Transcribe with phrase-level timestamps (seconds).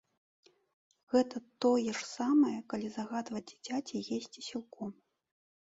[1.13, 4.91] Гэта тое ж самае, калі загадваць дзіцяці есці сілком.